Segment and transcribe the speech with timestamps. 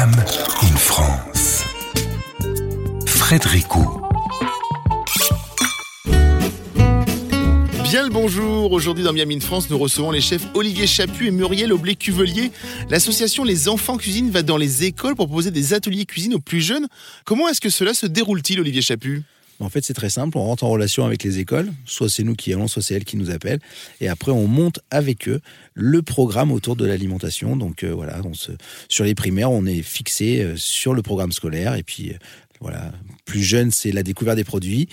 [0.00, 0.12] Jam
[0.62, 1.62] in France.
[3.04, 4.00] Frédérico.
[7.82, 8.72] Bien le bonjour.
[8.72, 12.50] Aujourd'hui dans Miami in France, nous recevons les chefs Olivier Chaput et Muriel Aublé-Cuvelier.
[12.88, 16.62] L'association Les Enfants Cuisine va dans les écoles pour proposer des ateliers cuisine aux plus
[16.62, 16.88] jeunes.
[17.26, 19.22] Comment est-ce que cela se déroule-t-il, Olivier Chaput
[19.60, 20.36] en fait, c'est très simple.
[20.38, 21.72] On rentre en relation avec les écoles.
[21.86, 23.60] Soit c'est nous qui allons, soit c'est elles qui nous appellent.
[24.00, 25.40] Et après, on monte avec eux
[25.74, 27.56] le programme autour de l'alimentation.
[27.56, 28.52] Donc euh, voilà, on se,
[28.88, 31.74] sur les primaires, on est fixé euh, sur le programme scolaire.
[31.74, 32.14] Et puis euh,
[32.60, 32.92] voilà,
[33.24, 34.88] plus jeune, c'est la découverte des produits.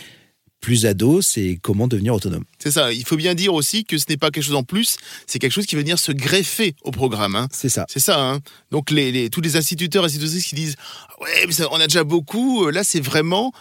[0.60, 2.44] Plus ado, c'est comment devenir autonome.
[2.58, 2.92] C'est ça.
[2.92, 4.98] Il faut bien dire aussi que ce n'est pas quelque chose en plus,
[5.28, 7.36] c'est quelque chose qui va venir se greffer au programme.
[7.36, 7.48] hein.
[7.52, 7.86] C'est ça.
[7.88, 8.20] C'est ça.
[8.20, 8.40] hein.
[8.72, 10.76] Donc les, les- tous les instituteurs et institutrices qui disent
[11.10, 12.70] Ah ouais, mais ça, on a déjà beaucoup.
[12.72, 13.54] Là, c'est vraiment.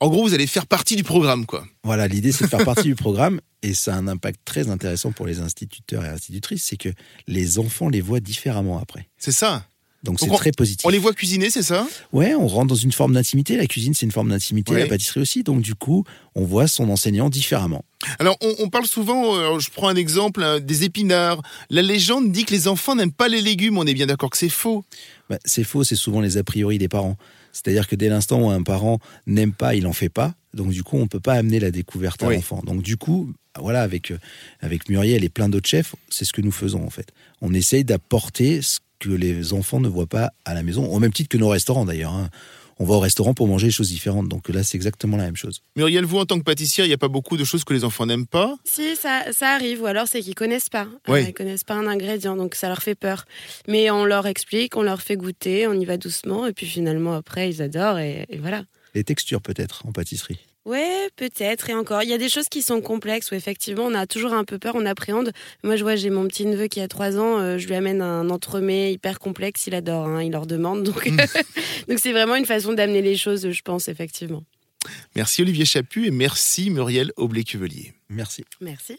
[0.00, 1.64] En gros, vous allez faire partie du programme, quoi.
[1.82, 3.40] Voilà, l'idée, c'est de faire partie du programme.
[3.62, 6.64] Et ça a un impact très intéressant pour les instituteurs et institutrices.
[6.64, 6.90] C'est que
[7.26, 9.08] les enfants les voient différemment après.
[9.16, 9.66] C'est ça.
[10.04, 10.84] Donc c'est très positif.
[10.84, 11.86] On les voit cuisiner, c'est ça?
[12.12, 13.56] Ouais, on rentre dans une forme d'intimité.
[13.56, 14.72] La cuisine, c'est une forme d'intimité.
[14.72, 14.80] Ouais.
[14.80, 15.42] La pâtisserie aussi.
[15.42, 17.84] Donc du coup, on voit son enseignant différemment.
[18.18, 21.40] Alors, on, on parle souvent, euh, je prends un exemple, hein, des épinards.
[21.70, 23.78] La légende dit que les enfants n'aiment pas les légumes.
[23.78, 24.84] On est bien d'accord que c'est faux.
[25.30, 27.16] Bah, c'est faux, c'est souvent les a priori des parents.
[27.52, 30.34] C'est-à-dire que dès l'instant où un parent n'aime pas, il en fait pas.
[30.52, 32.34] Donc du coup, on peut pas amener la découverte à Oui.
[32.34, 32.60] l'enfant.
[32.66, 34.18] Donc du coup, voilà, avec euh,
[34.60, 37.08] avec Muriel et plein d'autres chefs, c'est ce que nous faisons en fait.
[37.40, 41.12] On essaye d'apporter ce que les enfants ne voient pas à la maison, au même
[41.12, 42.12] titre que nos restaurants d'ailleurs.
[42.12, 42.30] hein.
[42.80, 44.28] On va au restaurant pour manger des choses différentes.
[44.28, 45.62] Donc là, c'est exactement la même chose.
[45.76, 47.84] Muriel, vous, en tant que pâtissière, il n'y a pas beaucoup de choses que les
[47.84, 48.56] enfants n'aiment pas?
[48.64, 50.88] Si, ça, ça arrive, ou alors c'est qu'ils connaissent pas.
[51.06, 51.20] Oui.
[51.20, 53.26] Euh, ils connaissent pas un ingrédient, donc ça leur fait peur.
[53.68, 57.14] Mais on leur explique, on leur fait goûter, on y va doucement, et puis finalement
[57.14, 58.64] après ils adorent, et, et voilà.
[58.96, 60.40] Les textures peut-être en pâtisserie.
[60.64, 62.02] Ouais, peut-être, et encore.
[62.02, 64.58] Il y a des choses qui sont complexes où effectivement on a toujours un peu
[64.58, 65.32] peur, on appréhende.
[65.62, 68.00] Moi je vois, j'ai mon petit neveu qui a 3 ans, euh, je lui amène
[68.00, 70.82] un entremets hyper complexe, il adore, hein, il leur demande.
[70.82, 71.06] Donc
[71.88, 74.42] donc c'est vraiment une façon d'amener les choses, je pense, effectivement.
[75.16, 77.94] Merci Olivier Chaput et merci Muriel Aublé-Cuvelier.
[78.08, 78.44] Merci.
[78.60, 78.98] Merci.